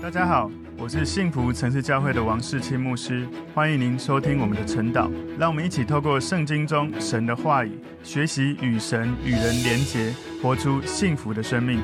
[0.00, 0.48] 大家好，
[0.78, 5.10] 我是幸福城市教会的王世清牧师，欢迎您收听我们的晨祷。
[5.36, 11.80] 让我们一起透过圣经中神的话语，学习与神与人连结，活出幸福的生命。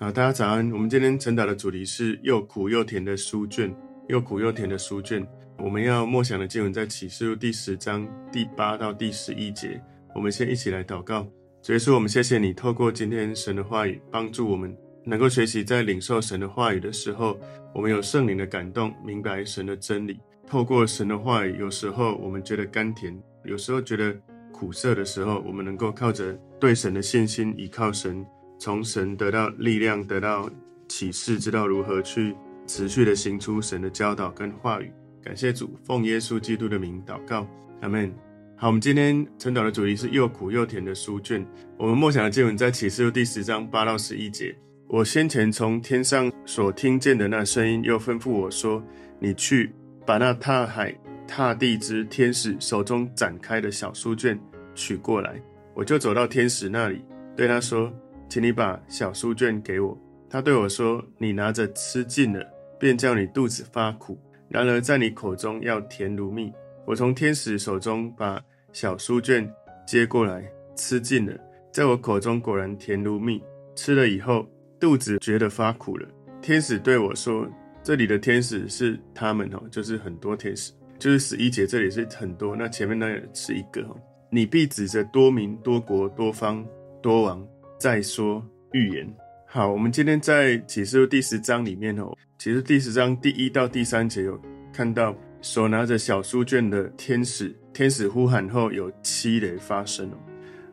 [0.00, 0.68] 好，大家早安。
[0.72, 3.72] 我们今天晨祷的主题是又苦又甜的书卷，
[4.08, 5.24] 又苦又甜的书卷。
[5.58, 9.80] 我们要默想的经文在启示录第十章第八到第十一节。
[10.12, 11.24] 我们先一起来祷告。
[11.62, 17.38] 主耶稣，我们谢谢你，透过今天神的话语，帮助我们能够学习在领受神的话语的时候，
[17.74, 20.18] 我们有圣灵的感动，明白神的真理。
[20.46, 24.14] 透过神的话语，有时候我们觉得甘甜，有时候觉得
[24.52, 28.24] 苦涩的时候，我们能够靠着对神的信心，依靠神，
[28.58, 30.48] 从神得到力量，得到
[30.88, 34.92] 启示，知道如何去持续的行出神的教导跟话语。
[35.22, 37.48] 感谢主，奉耶稣基督的名祷告，
[37.80, 38.12] 阿门。
[38.56, 41.44] 好，我们今天晨祷的主题是又苦又甜的书卷。
[41.78, 44.54] 我们默想的经文在启示录第十章八到十一节。
[44.92, 48.84] 我先前从天上所听见的那声音，又吩咐我说
[49.18, 49.72] ：“你去
[50.04, 50.94] 把那踏海
[51.26, 54.38] 踏地之天使手中展开的小书卷
[54.74, 55.40] 取过来。”
[55.72, 57.02] 我就走到天使那里，
[57.34, 57.90] 对他说
[58.28, 62.46] ：“请你把小书卷给我。”他对我说：“你拿着吃尽了，
[62.78, 64.14] 便叫你肚子发苦；
[64.50, 66.52] 然而在你口中要甜如蜜。”
[66.84, 68.38] 我从天使手中把
[68.74, 69.50] 小书卷
[69.86, 70.44] 接过来，
[70.76, 71.32] 吃尽了，
[71.72, 73.42] 在我口中果然甜如蜜。
[73.74, 74.46] 吃了以后，
[74.82, 76.08] 肚子觉得发苦了。
[76.40, 77.48] 天使对我说
[77.84, 83.96] ：“这里的天使是他们哦，就是很多天使，就是十一节这里是很多，那前面那是一个哦。
[84.28, 86.66] 你必指着多民、多国、多方、
[87.00, 87.46] 多王，
[87.78, 89.08] 再说预言。”
[89.46, 94.36] 好，我们今天在启示录第十章里面哦，其实第十章第一到第三节有
[94.72, 97.54] 看到手拿着小书卷的天使。
[97.72, 100.14] 天使呼喊后，有七雷发生哦。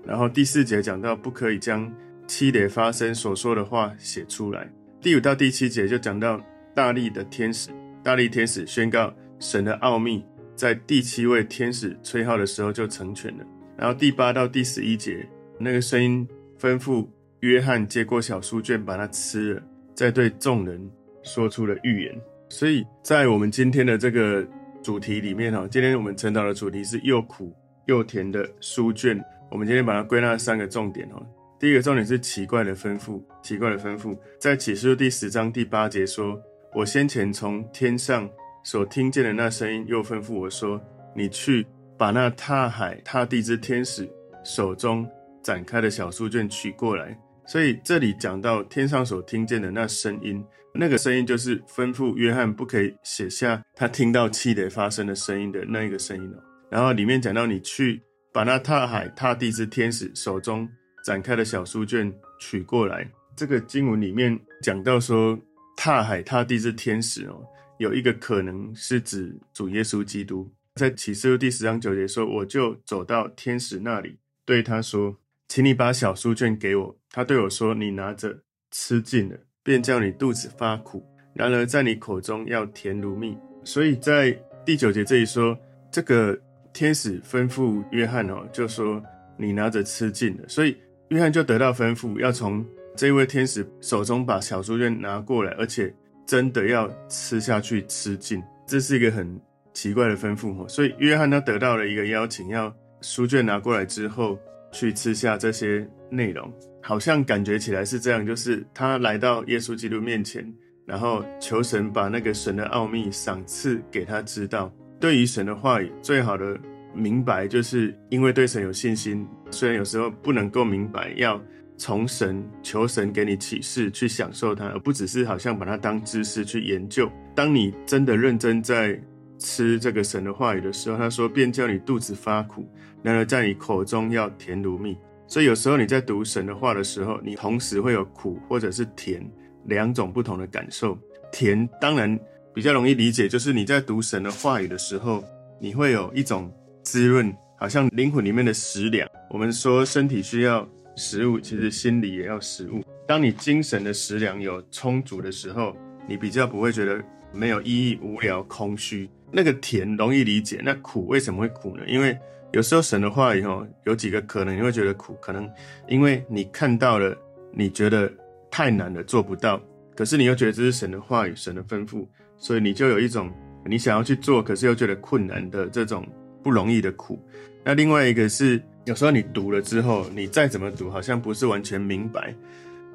[0.04, 1.94] 然后第四节讲到，不可以将
[2.30, 4.72] 七雷发生所说的话写出来。
[5.02, 6.40] 第五到第七节就讲到
[6.76, 7.72] 大力的天使，
[8.04, 10.24] 大力天使宣告神的奥秘，
[10.56, 13.44] 在第七位天使吹号的时候就成全了。
[13.76, 16.26] 然后第八到第十一节，那个声音
[16.60, 17.08] 吩咐
[17.40, 19.64] 约翰接过小书卷，把它吃了，
[19.96, 20.80] 再对众人
[21.24, 22.22] 说出了预言。
[22.48, 24.48] 所以在我们今天的这个。
[24.82, 27.54] 主题里面哈，今天我们晨祷的主题是又苦
[27.88, 29.22] 又甜的书卷。
[29.52, 31.22] 我们今天把它归纳三个重点哦。
[31.60, 36.42] 第一个重点是奇怪的吩咐，奇怪的吩咐，在启示录第十章第八节说
[36.74, 38.30] ：“我先前从天上
[38.64, 40.82] 所听见的那声音，又吩咐我说：
[41.14, 44.10] 你去把那踏海踏地之天使
[44.46, 45.06] 手中
[45.44, 50.42] 展开的小书卷取过来。”所以这里讲到天上所听见的那声音，
[50.74, 56.42] 那个声音就是吩咐约翰不可以写下他听到七雷发生的声音的那一个声音哦。
[56.70, 60.70] 然后里面讲到你去把那踏海踏地之天使手中
[61.10, 63.10] 展开的小书卷取过来。
[63.36, 65.36] 这个经文里面讲到说，
[65.76, 67.44] 踏海踏地之天使哦，
[67.80, 70.48] 有一个可能是指主耶稣基督。
[70.76, 75.18] 在启示录第十章九节说，我就走到天使那里，对他说。
[75.48, 76.96] 请你把小书卷给我。
[77.10, 78.38] 他对我说：“你拿着
[78.70, 81.02] 吃尽了，便叫你肚子发苦；
[81.34, 84.32] 然而在你口中要甜如蜜。”所以在
[84.64, 85.58] 第九节这里说，
[85.92, 86.40] 这个
[86.72, 89.04] 天使吩咐约翰哦，就说
[89.40, 90.78] ：“你拿着吃尽了。”所以
[91.10, 92.66] 约翰就得到吩咐，要从
[92.96, 95.94] 这位天使手中把小书卷拿过来，而且
[96.26, 98.42] 真的要吃下去吃尽。
[98.66, 99.40] 这是一个很
[99.74, 100.68] 奇怪的吩咐。
[100.68, 104.40] 所以约翰他得到了一个邀请，要书卷拿过来之后。
[104.72, 110.48] 去吃下这些内容，好像感觉起来是这样，就是他来到耶稣基督面前，
[110.86, 114.72] 然后求神把那个神的奥秘赏赐给他知道。
[115.00, 116.56] 对于神的话语，最好的
[116.94, 119.28] 明白，就是因为对神有信心。
[119.52, 121.42] 虽然有时候不能够明白，要
[121.78, 127.10] 从神求神给你启示，去享受它，而不只是好像把它当知识去研究。
[127.36, 129.00] 当你真的认真在
[129.38, 132.68] 吃这个神的话语的时候，他说：“便叫你肚子发苦。”
[133.02, 139.26] 然而，在你口中要甜如蜜，所以有时候你在读神的话的时候，你同时会有苦或者是甜
[139.66, 140.98] 两种不同的感受。
[141.32, 142.20] 甜当然
[142.54, 145.24] 比较容易理解，就是你在读神的话语的时候，
[145.62, 146.52] 你会有一种
[146.84, 149.08] 滋润，好像灵魂里面的食粮。
[149.30, 152.84] 我们说身体需要食物，其实心里也要食物。
[153.08, 155.76] 当你精神的食粮有充足的时候，
[156.08, 157.04] 你比较不会觉得
[157.34, 159.10] 没有意义、无聊、空虚。
[159.32, 161.84] 那个甜容易理解，那苦为什么会苦呢？
[161.88, 162.18] 因为
[162.52, 165.48] 有时候神的话语吼，有几个可能你会觉得苦，可能
[165.88, 167.16] 因为你看到了，
[167.52, 168.12] 你觉得
[168.50, 169.62] 太难了，做不到，
[169.96, 173.32] 可是你又觉得这是神的话语，神的吩咐，所以你就有一种
[173.66, 176.08] 你想要去做，可是又觉得困难的这种
[176.44, 177.20] 不容易的苦。
[177.64, 182.34] 那另外一个是，有时候你读了之后，你再怎么读，好像不是完全明白。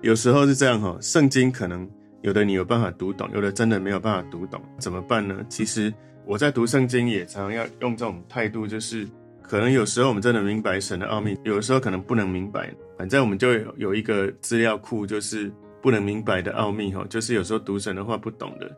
[0.01, 1.89] 有时候是这样哈，圣经可能
[2.23, 5.45] 有的你有办法读懂，有的真的没有办法读懂，怎么办呢？
[5.49, 5.93] 其实
[6.27, 9.09] 我在读圣经也常常要用这种态度，就是
[9.43, 12.71] 可能有时候我们真的明白神的奥秘，有的时候可能不能明白。
[12.99, 15.51] 反正我们就有有一个资料库，就是
[15.83, 18.71] 不能明白的奥秘哈，就是有时候读神的话不懂的，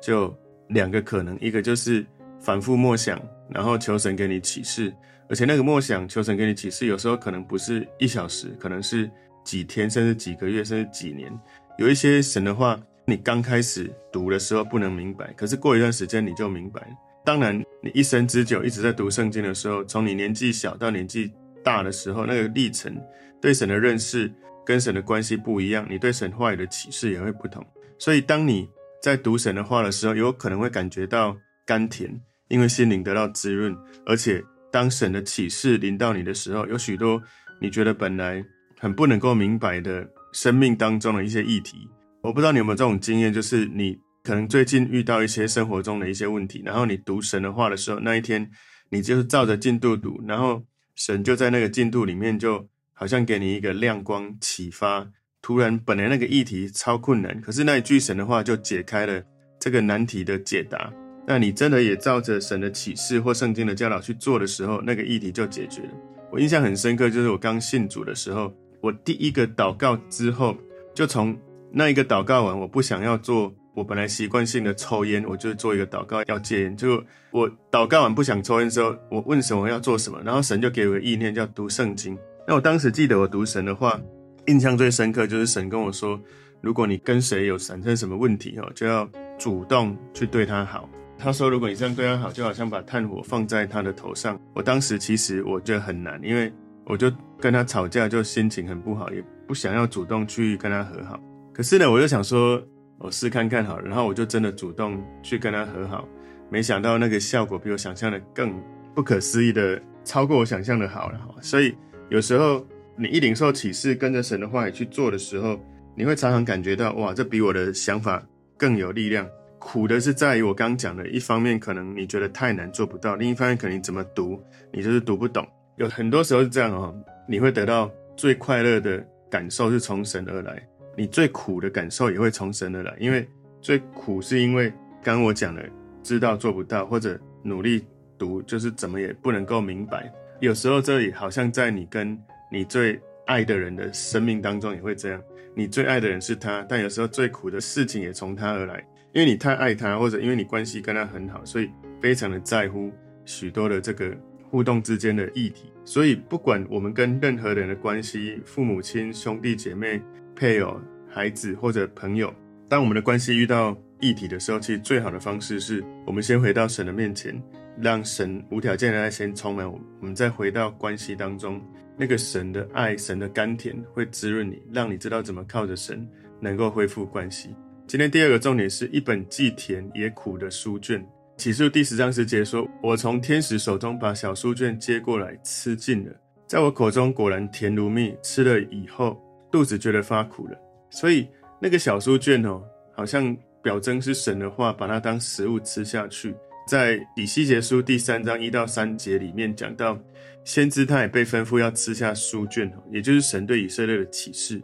[0.00, 0.34] 就
[0.68, 2.04] 两个可能，一个就是
[2.42, 4.92] 反复默想，然后求神给你启示，
[5.28, 9.10] 而且那个默想求神给你启示，有时候可能不是一小时，可能是
[9.44, 11.32] 几天，甚至几个月，甚至几年。
[11.78, 16.86] 有一些神的话，你刚开始读的时候不能明白，可是过一段时间你就明白。
[17.24, 22.92] 当然，你一生之久一直在读圣经的时候，从你年纪小到年纪大的时候，那个历程
[23.40, 24.30] 对神的认识
[24.66, 27.64] 跟神的关系不一样，你对神话语的启示也会不同。
[27.98, 28.68] 所以，当你
[29.00, 33.76] 在读神的话的时候，有可能会感觉到甘甜，因为心灵得到滋润。
[34.06, 37.22] 而且，当神的启示临到你的时候，有许多
[37.60, 38.44] 你觉得本来
[38.78, 40.08] 很不能够明白的。
[40.34, 41.86] 生命当中的一些议题，
[42.22, 48.50] 我不知道你有没有这种经验，就是你可能最近遇到一些生活中的一些问题，然后你读神的话的时候，那一天
[48.88, 50.64] 你就是照着进度读，然后
[50.94, 55.06] 神就在那个进度里面，就好像给你一个亮光启发。
[55.42, 59.22] 突然，本来那个议题超困难，可是那一句神的话就解开了
[59.60, 60.90] 这个难题的解答。
[61.26, 65.90] 那你真的也照着神的启示或圣经的教导去做的时候，那个议题就解决了。
[66.30, 68.52] 我印象很深刻，就是我刚信主的时候。
[68.80, 70.56] 我第一个祷告之后，
[70.92, 71.38] 就从
[71.70, 76.76] 那一个祷告完，我不想要做我本来习惯性的抽烟，我就做一个祷告要戒烟。
[76.76, 82.18] 就我祷告完不想抽烟之后，我问神我要做什么，然后神就给我意念叫读圣经。
[82.44, 84.00] 那我当时记得我读神的话，
[84.48, 86.20] 印象最深刻就是神跟我说，
[86.60, 89.08] 如果你跟谁有产生什么问题哦，就要
[89.38, 90.90] 主动去对他好。
[91.22, 94.38] 他说，如果你这样对他好，就好像把炭火放在他的头上。
[94.54, 96.52] 我当时其实我觉得很难，因为。
[96.84, 97.08] 我就
[97.40, 101.18] 跟他吵架，就心情很不好，也不想要主动去跟他和好。
[101.54, 102.60] 可是呢，我就想说，
[102.98, 106.06] 我试看看好了，然后我就真的主动去跟他和好。
[106.50, 108.60] 没想到那个效果比我想象的更
[108.96, 111.20] 不可思议的，超过我想象的好了。
[111.40, 111.72] 所以
[112.10, 112.66] 有时候
[112.96, 115.58] 你一领受启示，跟着神的话语去做的时候，
[115.94, 118.20] 你会常常感觉到，哇，这比我的想法
[118.58, 119.24] 更有力量。
[119.64, 124.42] 苦的是在于我刚讲的，一方面可能你觉得太难做不到，另一方面可能你怎么读，
[124.72, 125.46] 你就是读不懂。
[125.76, 126.92] 有很多时候是这样哦，
[127.28, 130.60] 你会得到最快乐的感受是从神而来，
[130.96, 133.26] 你最苦的感受也会从神而来，因为
[133.60, 134.68] 最苦是因为
[135.00, 135.64] 刚刚我讲的，
[136.02, 137.86] 知道做不到或者努力
[138.18, 140.12] 读就是怎么也不能够明白。
[140.40, 142.20] 有时候这里好像在你跟
[142.50, 145.22] 你最爱的人的生命当中也会这样，
[145.54, 151.70] 你最爱的人是他，但有时候最苦的事情也从他而来，因为你太爱他，或者因为你关系跟他很好，所以
[152.00, 152.90] 非常的在乎
[153.24, 154.16] 许多的这个。
[154.52, 159.98] 互动之间的议题，所以不管我们跟任何人的关系，父母亲、兄弟姐妹、
[160.36, 160.78] 配偶、
[161.08, 162.30] 孩子或者朋友，
[162.68, 167.42] 当我们的关系遇到议题的时候，其实最好的方式是我们先回到神的面前，
[167.80, 171.58] 让神无条件的爱先充满我们，再回到关系当中，
[171.96, 176.06] 那个神的爱、神的甘甜会滋润你，让你知道怎么靠着神
[176.40, 177.56] 能够恢复关系。
[177.92, 181.06] 今天第二个重点是一本既甜也苦的书卷。
[181.36, 186.10] 启示第十章十节说：“我从天使手中把小书卷接过来，吃尽了，
[186.46, 188.16] 在我口中果然甜如蜜。
[188.22, 190.58] 吃了以后，肚子觉得发苦了。
[190.88, 191.28] 所以
[191.60, 192.62] 那个小书卷哦，
[192.94, 196.34] 好像表征是神的话，把它当食物吃下去。
[196.66, 199.98] 在以西结书第三章一到三节里面讲到，
[200.46, 204.62] 先知他也被吩咐要吃下书卷哦，也就是神对以色列的启示。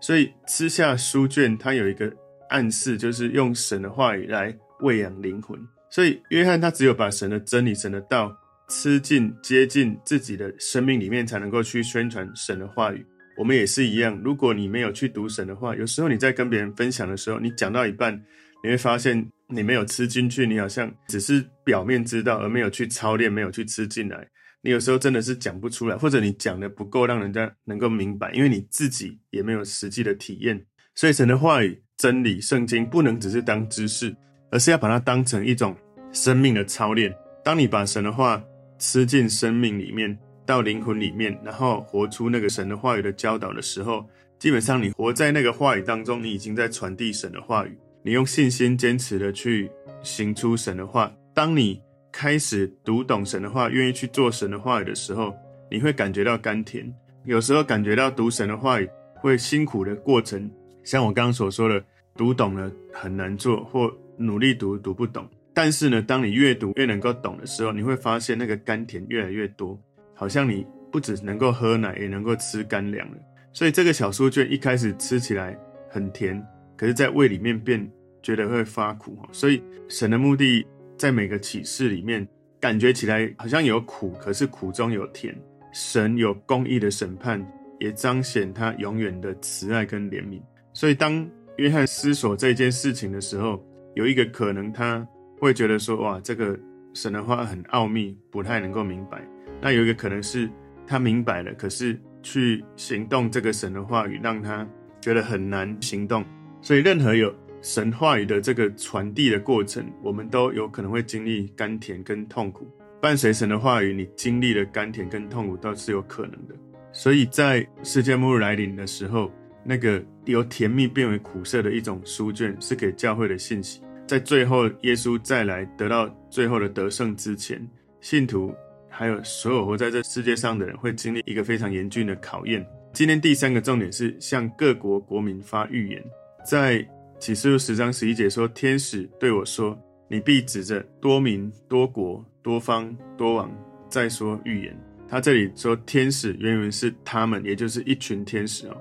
[0.00, 2.08] 所以吃下书卷，它有一个
[2.50, 5.58] 暗示，就是用神的话语来喂养灵魂。”
[5.90, 8.36] 所以，约翰他只有把神的真理、神的道
[8.68, 13.04] 吃进、接近自己的生命里面，才能够去宣传神的话语。
[13.38, 18.14] 我们也是一样，如果你没有去读神的话，有时候你在跟别人分享的时候，你讲到一半，
[18.62, 24.28] 你会发现你没有吃进去，你好像只是表面知道，而没有去操练，没有去吃进来。
[24.60, 30.66] 你有时候真的是讲不出来，或者你讲的不够让人家能够明白，因为你自己也没有实际的体验。
[30.96, 34.16] 所以，神的话语、真理、圣经不能只是当知识。
[34.50, 35.76] 而是要把它当成一种
[36.10, 37.14] 生命的操练。
[37.44, 38.42] 当你把神的话
[38.78, 47.76] 吃进生命里面，到灵魂里面，然后活出那个神的话语的教导的时候，基本上你活在那个话语当中，你已经在传递神的话语。
[48.02, 49.70] 你用信心坚持的去
[50.02, 51.12] 行出神的话。
[51.34, 51.78] 当你
[52.10, 55.36] 开始读懂神的话，愿意去做神的话语的时候，
[55.70, 56.90] 你会感觉到甘甜。
[57.24, 60.50] 有时候感觉到读神的话语会辛苦的过程，
[60.88, 61.84] 像我刚刚所说的，
[62.16, 69.78] 读懂了很难做，或努力读读不懂，但是呢，当你越读越能够懂的时候，你会发现那个甘甜越来越多，
[70.14, 73.18] 好像你不只能够喝奶，也能够吃干粮了。
[73.52, 75.54] 所以这个小书卷一开始吃起来
[75.90, 76.42] 很甜，
[76.74, 77.86] 可是在胃里面变
[78.22, 79.18] 觉得会发苦。
[79.30, 80.66] 所以神的目的
[80.96, 82.26] 在每个启示里面，
[82.58, 85.38] 感觉起来好像有苦，可是苦中有甜。
[85.70, 87.46] 神有公义的审判，
[87.78, 90.40] 也彰显他永远的慈爱跟怜悯。
[90.78, 93.60] 所以当约翰思索这件事情的时候，
[93.96, 95.04] 有一个可能他
[95.40, 96.56] 会觉得说：哇，这个
[96.94, 99.20] 神的话很奥秘，不太能够明白。
[99.60, 100.48] 那有一个可能是
[100.86, 104.64] 他明白了，可是去行动这个神的话语，让他
[105.00, 106.24] 觉得很难行动。
[106.62, 112.64] 所以任何有神话语的这个传递的过程，我们都有可能会经历甘甜跟痛苦。
[113.02, 116.54] 伴随神的话语，你经历了甘甜跟痛苦都是有可能的。
[116.92, 119.28] 所以在世界末日来临的时候，
[119.68, 123.82] 那个由甜蜜变为苦涩的一种书卷，是给教会的信息。
[124.06, 127.60] 在最后耶稣再来得到最后的得胜之前，
[128.00, 128.50] 信徒
[128.88, 132.66] 还有所有活在这世界上的人，会经历一个非常严峻的考验。
[132.94, 136.02] 今天第三个重点是向各国国民发预言。
[136.46, 136.82] 在
[137.18, 143.54] 启示录十章十一节说：“天使对我说，你必指着多民、多国、多方、多王，
[143.90, 144.74] 再说预言。”
[145.06, 148.76] 他这里说天使，原文是他们，也就是一群天使哦。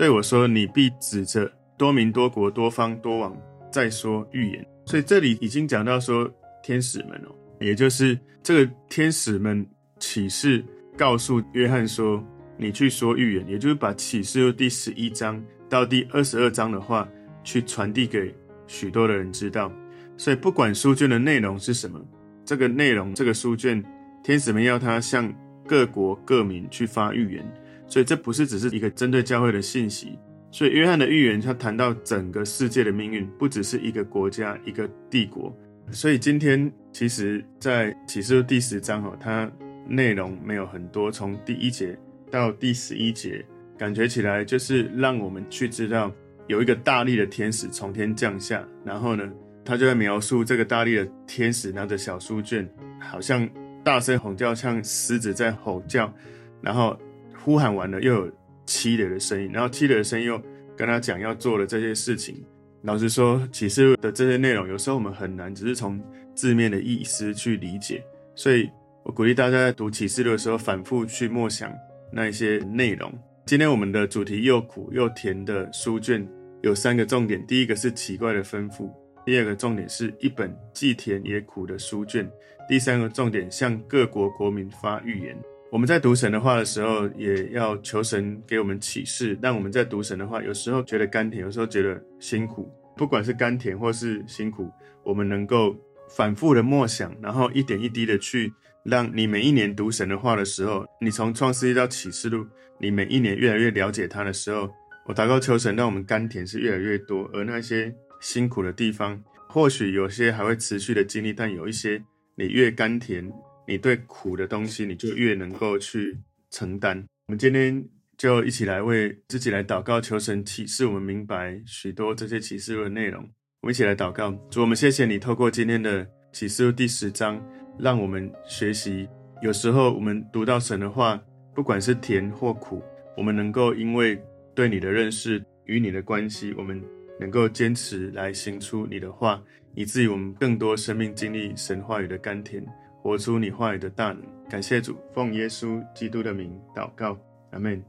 [0.00, 3.36] 对我说：“你必指着多民、多国、多方、多王，
[3.70, 6.26] 再说预言。”所以这里已经讲到说
[6.62, 9.62] 天使们哦，也就是这个天使们
[9.98, 10.64] 启示
[10.96, 12.24] 告诉约翰说
[12.56, 15.38] ：“你去说预言。”也就是把启示录第十一章
[15.68, 17.06] 到第二十二章的话
[17.44, 18.34] 去传递给
[18.66, 19.70] 许多的人知道。
[20.16, 22.00] 所以不管书卷的内容是什么，
[22.42, 23.84] 这个内容这个书卷，
[24.24, 25.30] 天使们要他向
[25.66, 27.44] 各国各民去发预言。
[27.90, 30.16] 所以这不是只是一个针对教会的信息，
[30.52, 35.52] 所以约翰的预言他谈到整个世界的命运，不只是一个国家、一个帝国。
[35.90, 39.50] 所以今天其实，在启示录第十章哈，它
[39.88, 41.98] 内容没有很多，从第一节
[42.30, 43.44] 到第十一节，
[43.76, 46.12] 感觉起来就是让我们去知道
[46.46, 49.28] 有一个大力的天使从天降下，然后呢，
[49.64, 52.70] 他就在描述这个大力的天使拿着小书卷，
[53.00, 53.48] 好像
[53.82, 56.14] 大声吼叫，像狮子在吼叫，
[56.62, 56.96] 然后。
[57.44, 58.32] 呼喊完了，又有
[58.66, 60.40] 凄厉的声音，然后凄厉的声音又
[60.76, 62.44] 跟他讲要做的这些事情。
[62.82, 66.00] 老实说，启示录的这些内容，有时候我们很难只是从
[66.34, 68.02] 字面的意思去理解。
[68.34, 68.70] 所以
[69.02, 71.70] 我鼓励大家在读启示录的时候，反复去默想
[72.12, 73.12] 那一些内容。
[73.44, 76.26] 今天我们的主题又苦又甜的书卷
[76.62, 78.88] 有三个重点：第一个是奇怪的吩咐；
[79.26, 82.24] 第二个重点是一本既甜也苦的书卷；
[82.68, 85.36] 第三个重点向各国国民发预言。
[85.70, 92.68] 我们在读神的话的时候，也要求神给我们启示，但我们在读神的话，有时候觉得甘甜，有时候觉得辛苦。
[92.96, 94.68] 不管是甘甜或是辛苦，
[95.04, 95.76] 我们能够
[96.08, 98.52] 反复的默想，然后一点一滴的去
[98.84, 102.44] 让你每一年读神的话的时候，你从创世记到启示录，
[102.80, 104.68] 你每一年越来越了解他的时候，
[105.06, 112.02] 我祷告求神，让我们甘甜是越来越多，而那些辛苦的地方，或许有些还会持续的经历，但有一些
[112.34, 113.32] 你越甘甜。
[113.70, 116.18] 你对苦的东西，你就越能够去
[116.50, 116.98] 承担。
[117.28, 123.22] 我们今天就一起来为自己来祷告，求神启示我们明白许多这些启示录的内容。
[123.60, 127.40] 我们一起来祷告，主，我们谢谢你透过今天的启示录第十章，
[127.78, 129.08] 让我们学习。
[129.40, 131.22] 有时候我们读到神的话，
[131.54, 132.82] 不管是甜或苦，
[133.16, 134.20] 我们能够因为
[134.52, 136.82] 对你的认识与你的关系，我们
[137.20, 139.40] 能够坚持来行出你的话，
[139.76, 142.66] 以至于我们更多生命经历神话语的甘甜。
[143.02, 147.16] 活出你话语的大能，感谢主，奉耶稣基督的名祷告，
[147.50, 147.82] 阿门。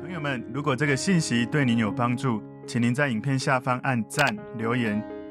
[0.00, 5.11] 朋友们，如果这个信息对您有帮助，请您在影片下方按赞留言。